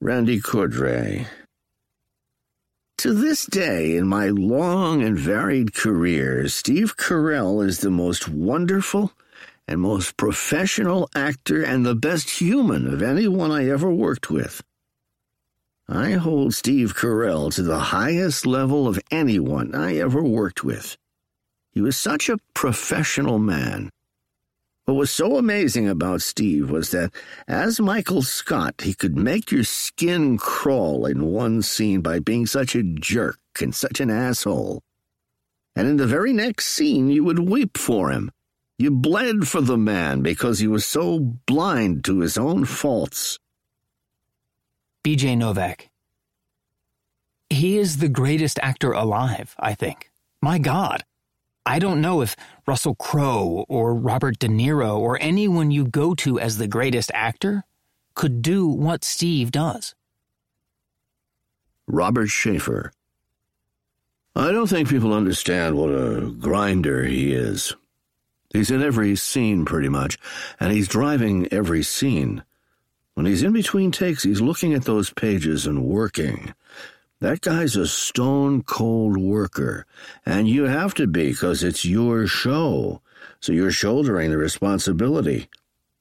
Randy 0.00 0.40
Cordray. 0.40 1.26
To 2.98 3.14
this 3.14 3.46
day, 3.46 3.96
in 3.96 4.06
my 4.06 4.28
long 4.28 5.02
and 5.02 5.18
varied 5.18 5.74
career, 5.74 6.48
Steve 6.48 6.96
Carell 6.96 7.64
is 7.64 7.80
the 7.80 7.90
most 7.90 8.28
wonderful 8.28 9.12
and 9.68 9.80
most 9.80 10.16
professional 10.16 11.08
actor 11.14 11.62
and 11.62 11.84
the 11.84 11.94
best 11.94 12.30
human 12.40 12.86
of 12.92 13.02
anyone 13.02 13.50
I 13.50 13.68
ever 13.68 13.90
worked 13.90 14.30
with. 14.30 14.62
I 15.88 16.12
hold 16.12 16.54
Steve 16.54 16.94
Carell 16.94 17.52
to 17.54 17.62
the 17.62 17.78
highest 17.78 18.46
level 18.46 18.86
of 18.86 19.00
anyone 19.10 19.74
I 19.74 19.96
ever 19.96 20.22
worked 20.22 20.62
with. 20.62 20.96
He 21.72 21.80
was 21.80 21.96
such 21.96 22.28
a 22.28 22.38
professional 22.54 23.38
man. 23.38 23.90
What 24.84 24.94
was 24.94 25.10
so 25.10 25.36
amazing 25.36 25.88
about 25.88 26.22
Steve 26.22 26.70
was 26.70 26.90
that, 26.90 27.12
as 27.46 27.80
Michael 27.80 28.22
Scott, 28.22 28.82
he 28.82 28.94
could 28.94 29.16
make 29.16 29.52
your 29.52 29.62
skin 29.62 30.36
crawl 30.36 31.06
in 31.06 31.26
one 31.26 31.62
scene 31.62 32.00
by 32.00 32.18
being 32.18 32.46
such 32.46 32.74
a 32.74 32.82
jerk 32.82 33.38
and 33.60 33.74
such 33.74 34.00
an 34.00 34.10
asshole. 34.10 34.82
And 35.76 35.86
in 35.86 35.96
the 35.96 36.06
very 36.06 36.32
next 36.32 36.66
scene, 36.66 37.08
you 37.08 37.22
would 37.24 37.38
weep 37.38 37.76
for 37.76 38.10
him. 38.10 38.32
You 38.80 38.90
bled 38.90 39.46
for 39.46 39.60
the 39.60 39.76
man 39.76 40.22
because 40.22 40.58
he 40.58 40.66
was 40.66 40.86
so 40.86 41.18
blind 41.18 42.02
to 42.06 42.20
his 42.20 42.38
own 42.38 42.64
faults. 42.64 43.38
BJ 45.04 45.36
Novak. 45.36 45.90
He 47.50 47.76
is 47.76 47.98
the 47.98 48.08
greatest 48.08 48.58
actor 48.62 48.92
alive, 48.92 49.54
I 49.58 49.74
think. 49.74 50.10
My 50.40 50.56
God. 50.58 51.04
I 51.66 51.78
don't 51.78 52.00
know 52.00 52.22
if 52.22 52.34
Russell 52.66 52.94
Crowe 52.94 53.66
or 53.68 53.94
Robert 53.94 54.38
De 54.38 54.48
Niro 54.48 54.96
or 54.96 55.18
anyone 55.20 55.70
you 55.70 55.84
go 55.84 56.14
to 56.14 56.40
as 56.40 56.56
the 56.56 56.66
greatest 56.66 57.10
actor 57.12 57.64
could 58.14 58.40
do 58.40 58.66
what 58.66 59.04
Steve 59.04 59.50
does. 59.50 59.94
Robert 61.86 62.28
Shafer. 62.28 62.92
I 64.34 64.52
don't 64.52 64.68
think 64.68 64.88
people 64.88 65.12
understand 65.12 65.76
what 65.76 65.90
a 65.90 66.34
grinder 66.38 67.04
he 67.04 67.34
is. 67.34 67.74
He's 68.52 68.70
in 68.70 68.82
every 68.82 69.16
scene 69.16 69.64
pretty 69.64 69.88
much, 69.88 70.18
and 70.58 70.72
he's 70.72 70.88
driving 70.88 71.46
every 71.52 71.82
scene. 71.82 72.42
When 73.14 73.26
he's 73.26 73.42
in 73.42 73.52
between 73.52 73.92
takes, 73.92 74.22
he's 74.22 74.40
looking 74.40 74.74
at 74.74 74.84
those 74.84 75.10
pages 75.10 75.66
and 75.66 75.84
working. 75.84 76.54
That 77.20 77.42
guy's 77.42 77.76
a 77.76 77.86
stone 77.86 78.62
cold 78.62 79.18
worker, 79.18 79.86
and 80.24 80.48
you 80.48 80.64
have 80.64 80.94
to 80.94 81.06
be 81.06 81.30
because 81.30 81.62
it's 81.62 81.84
your 81.84 82.26
show. 82.26 83.02
So 83.40 83.52
you're 83.52 83.70
shouldering 83.70 84.30
the 84.30 84.38
responsibility. 84.38 85.48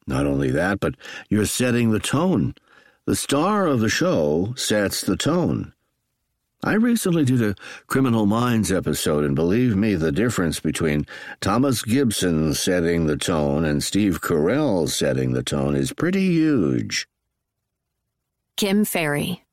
Not 0.07 0.25
only 0.25 0.49
that, 0.51 0.79
but 0.79 0.95
you're 1.29 1.45
setting 1.45 1.91
the 1.91 1.99
tone. 1.99 2.55
The 3.05 3.15
star 3.15 3.67
of 3.67 3.79
the 3.79 3.89
show 3.89 4.53
sets 4.55 5.01
the 5.01 5.17
tone. 5.17 5.73
I 6.61 6.73
recently 6.73 7.23
did 7.23 7.41
a 7.41 7.55
Criminal 7.87 8.25
Minds 8.25 8.69
episode, 8.69 9.23
and 9.23 9.33
believe 9.33 9.77
me, 9.77 9.95
the 9.95 10.11
difference 10.11 10.59
between 10.59 11.07
Thomas 11.39 11.83
Gibson 11.83 12.53
setting 12.53 13.05
the 13.05 13.15
tone 13.15 13.63
and 13.63 13.81
Steve 13.81 14.19
Carell 14.19 14.89
setting 14.89 15.31
the 15.31 15.41
tone 15.41 15.73
is 15.73 15.93
pretty 15.93 16.31
huge. 16.31 17.07
Kim 18.57 18.83
Ferry. 18.83 19.45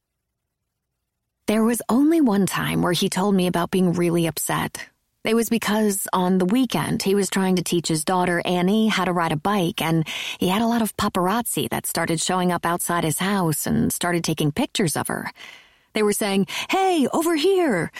There 1.46 1.62
was 1.62 1.80
only 1.88 2.20
one 2.20 2.44
time 2.44 2.82
where 2.82 2.92
he 2.92 3.08
told 3.08 3.36
me 3.36 3.46
about 3.46 3.70
being 3.70 3.92
really 3.92 4.26
upset. 4.26 4.86
It 5.22 5.34
was 5.34 5.48
because 5.48 6.08
on 6.12 6.38
the 6.38 6.44
weekend 6.44 7.04
he 7.04 7.14
was 7.14 7.30
trying 7.30 7.54
to 7.54 7.62
teach 7.62 7.86
his 7.86 8.04
daughter 8.04 8.42
Annie 8.44 8.88
how 8.88 9.04
to 9.04 9.12
ride 9.12 9.30
a 9.30 9.36
bike, 9.36 9.80
and 9.80 10.04
he 10.40 10.48
had 10.48 10.60
a 10.60 10.66
lot 10.66 10.82
of 10.82 10.96
paparazzi 10.96 11.68
that 11.70 11.86
started 11.86 12.20
showing 12.20 12.50
up 12.50 12.66
outside 12.66 13.04
his 13.04 13.20
house 13.20 13.64
and 13.64 13.92
started 13.92 14.24
taking 14.24 14.50
pictures 14.50 14.96
of 14.96 15.06
her. 15.06 15.30
They 15.96 16.02
were 16.02 16.12
saying, 16.12 16.46
Hey, 16.68 17.08
over 17.14 17.34
here! 17.36 17.90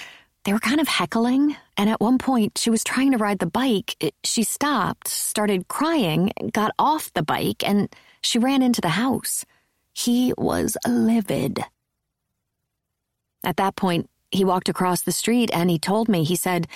They 0.45 0.53
were 0.53 0.59
kind 0.59 0.81
of 0.81 0.87
heckling, 0.87 1.57
and 1.79 1.89
at 1.89 1.99
one 1.99 2.19
point 2.19 2.59
she 2.59 2.69
was 2.69 2.85
trying 2.85 3.13
to 3.13 3.17
ride 3.17 3.39
the 3.39 3.47
bike. 3.47 3.97
She 4.23 4.43
stopped, 4.43 5.09
started 5.09 5.67
crying, 5.69 6.31
got 6.53 6.73
off 6.79 7.11
the 7.15 7.23
bike, 7.23 7.67
and 7.67 7.89
she 8.21 8.39
ran 8.39 8.61
into 8.61 8.83
the 8.83 8.91
house. 8.91 9.47
He 9.95 10.35
was 10.37 10.77
livid. 10.87 11.65
At 13.43 13.57
that 13.57 13.77
point, 13.77 14.11
he 14.31 14.45
walked 14.45 14.69
across 14.69 15.01
the 15.01 15.11
street 15.11 15.49
and 15.55 15.71
he 15.71 15.79
told 15.79 16.07
me, 16.07 16.23
he 16.23 16.37
said, 16.37 16.69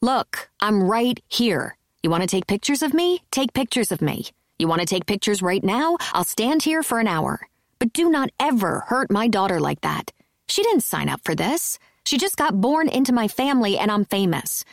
Look, 0.00 0.50
I'm 0.58 0.82
right 0.82 1.22
here. 1.28 1.76
You 2.02 2.10
want 2.10 2.24
to 2.24 2.26
take 2.26 2.48
pictures 2.48 2.82
of 2.82 2.92
me? 2.92 3.22
Take 3.30 3.52
pictures 3.52 3.92
of 3.92 4.02
me. 4.02 4.26
You 4.58 4.66
want 4.66 4.80
to 4.80 4.86
take 4.86 5.06
pictures 5.06 5.40
right 5.40 5.62
now? 5.62 5.98
I'll 6.12 6.24
stand 6.24 6.64
here 6.64 6.82
for 6.82 6.98
an 6.98 7.06
hour. 7.06 7.46
But 7.78 7.92
do 7.92 8.10
not 8.10 8.30
ever 8.40 8.80
hurt 8.88 9.08
my 9.12 9.28
daughter 9.28 9.60
like 9.60 9.82
that. 9.82 10.10
She 10.48 10.62
didn't 10.62 10.82
sign 10.82 11.08
up 11.08 11.20
for 11.24 11.34
this. 11.34 11.78
She 12.04 12.18
just 12.18 12.36
got 12.36 12.60
born 12.60 12.88
into 12.88 13.12
my 13.12 13.28
family 13.28 13.78
and 13.78 13.90
I'm 13.90 14.04
famous. 14.04 14.64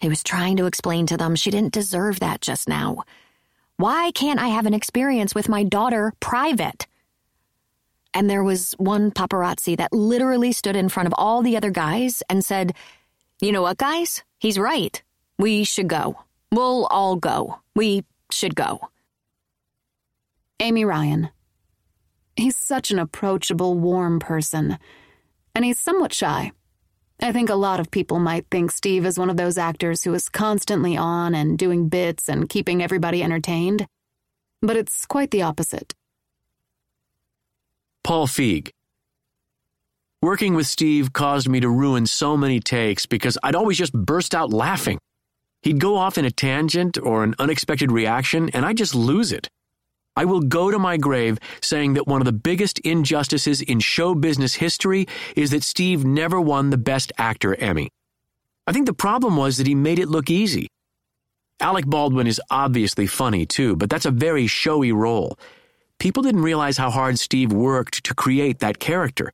He 0.00 0.08
was 0.08 0.22
trying 0.22 0.56
to 0.56 0.66
explain 0.66 1.06
to 1.06 1.16
them 1.16 1.34
she 1.34 1.50
didn't 1.50 1.74
deserve 1.74 2.20
that 2.20 2.40
just 2.40 2.68
now. 2.68 3.04
Why 3.76 4.12
can't 4.12 4.40
I 4.40 4.48
have 4.48 4.66
an 4.66 4.74
experience 4.74 5.34
with 5.34 5.48
my 5.48 5.64
daughter 5.64 6.12
private? 6.20 6.86
And 8.12 8.28
there 8.28 8.44
was 8.44 8.72
one 8.78 9.10
paparazzi 9.10 9.76
that 9.76 9.92
literally 9.92 10.52
stood 10.52 10.76
in 10.76 10.88
front 10.88 11.06
of 11.06 11.14
all 11.16 11.42
the 11.42 11.56
other 11.56 11.70
guys 11.70 12.22
and 12.28 12.44
said, 12.44 12.74
You 13.40 13.52
know 13.52 13.62
what, 13.62 13.78
guys? 13.78 14.22
He's 14.38 14.58
right. 14.58 15.02
We 15.38 15.64
should 15.64 15.88
go. 15.88 16.20
We'll 16.50 16.86
all 16.86 17.16
go. 17.16 17.60
We 17.74 18.04
should 18.30 18.54
go. 18.54 18.88
Amy 20.60 20.84
Ryan. 20.84 21.30
He's 22.40 22.56
such 22.56 22.90
an 22.90 22.98
approachable, 22.98 23.76
warm 23.76 24.18
person. 24.18 24.78
And 25.54 25.62
he's 25.62 25.78
somewhat 25.78 26.14
shy. 26.14 26.52
I 27.20 27.32
think 27.32 27.50
a 27.50 27.54
lot 27.54 27.80
of 27.80 27.90
people 27.90 28.18
might 28.18 28.46
think 28.50 28.70
Steve 28.70 29.04
is 29.04 29.18
one 29.18 29.28
of 29.28 29.36
those 29.36 29.58
actors 29.58 30.04
who 30.04 30.14
is 30.14 30.30
constantly 30.30 30.96
on 30.96 31.34
and 31.34 31.58
doing 31.58 31.90
bits 31.90 32.30
and 32.30 32.48
keeping 32.48 32.82
everybody 32.82 33.22
entertained. 33.22 33.86
But 34.62 34.78
it's 34.78 35.04
quite 35.04 35.30
the 35.30 35.42
opposite. 35.42 35.92
Paul 38.02 38.26
Feig. 38.26 38.70
Working 40.22 40.54
with 40.54 40.66
Steve 40.66 41.12
caused 41.12 41.48
me 41.48 41.60
to 41.60 41.68
ruin 41.68 42.06
so 42.06 42.38
many 42.38 42.58
takes 42.58 43.04
because 43.04 43.36
I'd 43.42 43.54
always 43.54 43.76
just 43.76 43.92
burst 43.92 44.34
out 44.34 44.50
laughing. 44.50 44.98
He'd 45.60 45.78
go 45.78 45.96
off 45.96 46.16
in 46.16 46.24
a 46.24 46.30
tangent 46.30 46.96
or 46.96 47.22
an 47.22 47.34
unexpected 47.38 47.92
reaction, 47.92 48.48
and 48.54 48.64
I'd 48.64 48.78
just 48.78 48.94
lose 48.94 49.30
it. 49.30 49.48
I 50.16 50.24
will 50.24 50.40
go 50.40 50.70
to 50.70 50.78
my 50.78 50.96
grave 50.96 51.38
saying 51.62 51.94
that 51.94 52.06
one 52.06 52.20
of 52.20 52.24
the 52.24 52.32
biggest 52.32 52.78
injustices 52.80 53.62
in 53.62 53.80
show 53.80 54.14
business 54.14 54.54
history 54.54 55.06
is 55.36 55.50
that 55.50 55.62
Steve 55.62 56.04
never 56.04 56.40
won 56.40 56.70
the 56.70 56.78
Best 56.78 57.12
Actor 57.16 57.54
Emmy. 57.56 57.88
I 58.66 58.72
think 58.72 58.86
the 58.86 58.92
problem 58.92 59.36
was 59.36 59.56
that 59.58 59.66
he 59.66 59.74
made 59.74 59.98
it 59.98 60.08
look 60.08 60.30
easy. 60.30 60.68
Alec 61.60 61.86
Baldwin 61.86 62.26
is 62.26 62.40
obviously 62.50 63.06
funny 63.06 63.46
too, 63.46 63.76
but 63.76 63.90
that's 63.90 64.06
a 64.06 64.10
very 64.10 64.46
showy 64.46 64.92
role. 64.92 65.38
People 65.98 66.22
didn't 66.22 66.42
realize 66.42 66.78
how 66.78 66.90
hard 66.90 67.18
Steve 67.18 67.52
worked 67.52 68.04
to 68.04 68.14
create 68.14 68.60
that 68.60 68.78
character. 68.78 69.30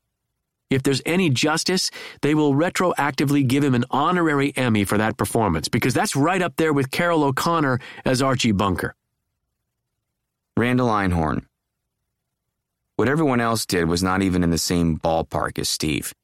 If 0.69 0.83
there's 0.83 1.03
any 1.07 1.31
justice, 1.31 1.93
they 2.23 2.35
will 2.35 2.55
retroactively 2.55 3.47
give 3.47 3.63
him 3.63 3.75
an 3.75 3.85
honorary 3.91 4.53
Emmy 4.57 4.85
for 4.85 4.99
that 4.99 5.17
performance 5.17 5.69
because 5.69 5.95
that's 5.95 6.17
right 6.17 6.43
up 6.43 6.57
there 6.57 6.73
with 6.73 6.91
Carroll 6.91 7.23
O'Connor 7.23 7.79
as 8.05 8.21
Archie 8.21 8.51
Bunker. 8.51 8.95
Randall 10.59 10.89
Einhorn. 10.89 11.45
What 12.97 13.11
everyone 13.11 13.43
else 13.43 13.67
did 13.67 13.91
was 13.91 14.03
not 14.03 14.23
even 14.23 14.43
in 14.43 14.49
the 14.49 14.57
same 14.57 14.99
ballpark 14.99 15.59
as 15.59 15.69
Steve. 15.69 16.15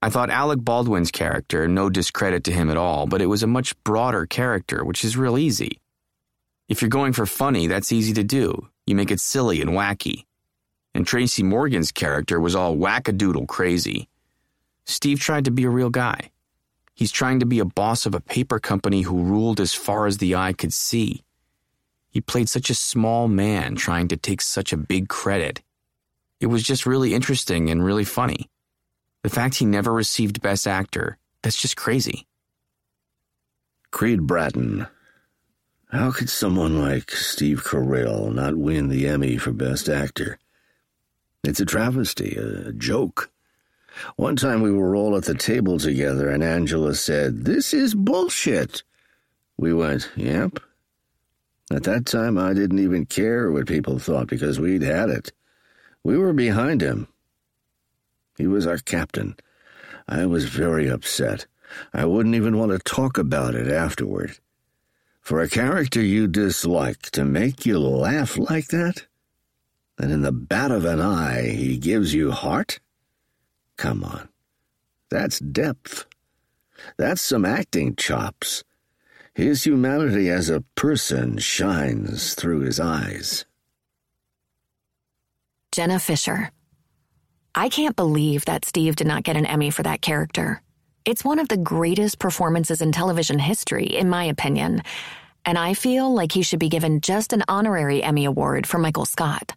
I 0.00 0.10
thought 0.10 0.30
Alec 0.30 0.60
Baldwin's 0.60 1.10
character, 1.10 1.66
no 1.66 1.90
discredit 1.90 2.44
to 2.44 2.52
him 2.52 2.70
at 2.70 2.76
all, 2.76 3.08
but 3.08 3.20
it 3.20 3.26
was 3.26 3.42
a 3.42 3.48
much 3.48 3.74
broader 3.82 4.26
character, 4.26 4.84
which 4.84 5.04
is 5.04 5.16
real 5.16 5.36
easy. 5.36 5.80
If 6.68 6.82
you're 6.82 6.88
going 6.88 7.12
for 7.12 7.26
funny, 7.26 7.66
that's 7.66 7.90
easy 7.90 8.12
to 8.12 8.22
do. 8.22 8.68
You 8.86 8.94
make 8.94 9.10
it 9.10 9.18
silly 9.18 9.60
and 9.60 9.70
wacky. 9.70 10.24
And 10.94 11.04
Tracy 11.04 11.42
Morgan's 11.42 11.90
character 11.90 12.38
was 12.38 12.54
all 12.54 12.76
wackadoodle 12.76 13.48
crazy. 13.48 14.08
Steve 14.86 15.18
tried 15.18 15.46
to 15.46 15.50
be 15.50 15.64
a 15.64 15.68
real 15.68 15.90
guy. 15.90 16.30
He's 16.94 17.10
trying 17.10 17.40
to 17.40 17.46
be 17.46 17.58
a 17.58 17.64
boss 17.64 18.06
of 18.06 18.14
a 18.14 18.20
paper 18.20 18.60
company 18.60 19.02
who 19.02 19.24
ruled 19.24 19.58
as 19.58 19.74
far 19.74 20.06
as 20.06 20.18
the 20.18 20.36
eye 20.36 20.52
could 20.52 20.72
see. 20.72 21.24
He 22.10 22.20
played 22.20 22.48
such 22.48 22.70
a 22.70 22.74
small 22.74 23.28
man 23.28 23.76
trying 23.76 24.08
to 24.08 24.16
take 24.16 24.40
such 24.40 24.72
a 24.72 24.76
big 24.76 25.08
credit. 25.08 25.62
It 26.40 26.46
was 26.46 26.62
just 26.62 26.86
really 26.86 27.14
interesting 27.14 27.70
and 27.70 27.84
really 27.84 28.04
funny. 28.04 28.50
The 29.22 29.28
fact 29.30 29.56
he 29.56 29.66
never 29.66 29.92
received 29.92 30.42
Best 30.42 30.66
Actor, 30.66 31.18
that's 31.42 31.60
just 31.60 31.76
crazy. 31.76 32.26
Creed 33.90 34.26
Bratton. 34.26 34.86
How 35.90 36.10
could 36.10 36.30
someone 36.30 36.80
like 36.80 37.10
Steve 37.10 37.64
Carell 37.64 38.32
not 38.32 38.56
win 38.56 38.88
the 38.88 39.06
Emmy 39.08 39.36
for 39.36 39.52
Best 39.52 39.88
Actor? 39.88 40.38
It's 41.44 41.60
a 41.60 41.64
travesty, 41.64 42.36
a 42.36 42.72
joke. 42.72 43.30
One 44.16 44.36
time 44.36 44.62
we 44.62 44.70
were 44.70 44.94
all 44.94 45.16
at 45.16 45.24
the 45.24 45.34
table 45.34 45.78
together 45.78 46.30
and 46.30 46.42
Angela 46.42 46.94
said, 46.94 47.44
This 47.44 47.74
is 47.74 47.94
bullshit. 47.94 48.82
We 49.56 49.74
went, 49.74 50.10
Yep. 50.16 50.60
At 51.70 51.84
that 51.84 52.04
time, 52.04 52.36
I 52.36 52.52
didn't 52.52 52.80
even 52.80 53.06
care 53.06 53.50
what 53.50 53.68
people 53.68 53.98
thought 53.98 54.26
because 54.26 54.58
we'd 54.58 54.82
had 54.82 55.08
it. 55.08 55.32
We 56.02 56.18
were 56.18 56.32
behind 56.32 56.80
him. 56.80 57.06
He 58.36 58.46
was 58.46 58.66
our 58.66 58.78
captain. 58.78 59.36
I 60.08 60.26
was 60.26 60.46
very 60.46 60.88
upset. 60.88 61.46
I 61.94 62.06
wouldn't 62.06 62.34
even 62.34 62.58
want 62.58 62.72
to 62.72 62.78
talk 62.78 63.18
about 63.18 63.54
it 63.54 63.68
afterward. 63.68 64.38
For 65.20 65.40
a 65.40 65.48
character 65.48 66.02
you 66.02 66.26
dislike 66.26 67.02
to 67.12 67.24
make 67.24 67.64
you 67.64 67.78
laugh 67.78 68.36
like 68.36 68.68
that? 68.68 69.06
And 69.98 70.10
in 70.10 70.22
the 70.22 70.32
bat 70.32 70.72
of 70.72 70.84
an 70.84 71.00
eye, 71.00 71.50
he 71.50 71.76
gives 71.76 72.14
you 72.14 72.32
heart? 72.32 72.80
Come 73.76 74.02
on. 74.02 74.28
That's 75.10 75.38
depth. 75.38 76.06
That's 76.96 77.20
some 77.20 77.44
acting 77.44 77.94
chops. 77.94 78.64
His 79.34 79.64
humanity 79.64 80.28
as 80.28 80.50
a 80.50 80.64
person 80.74 81.38
shines 81.38 82.34
through 82.34 82.60
his 82.60 82.80
eyes. 82.80 83.44
Jenna 85.72 86.00
Fischer. 86.00 86.50
I 87.54 87.68
can't 87.68 87.94
believe 87.94 88.44
that 88.46 88.64
Steve 88.64 88.96
did 88.96 89.06
not 89.06 89.22
get 89.22 89.36
an 89.36 89.46
Emmy 89.46 89.70
for 89.70 89.84
that 89.84 90.02
character. 90.02 90.62
It's 91.04 91.24
one 91.24 91.38
of 91.38 91.48
the 91.48 91.56
greatest 91.56 92.18
performances 92.18 92.82
in 92.82 92.92
television 92.92 93.38
history, 93.38 93.86
in 93.86 94.10
my 94.10 94.24
opinion, 94.24 94.82
and 95.44 95.56
I 95.56 95.74
feel 95.74 96.12
like 96.12 96.32
he 96.32 96.42
should 96.42 96.58
be 96.58 96.68
given 96.68 97.00
just 97.00 97.32
an 97.32 97.44
honorary 97.48 98.02
Emmy 98.02 98.24
Award 98.24 98.66
for 98.66 98.78
Michael 98.78 99.06
Scott. 99.06 99.52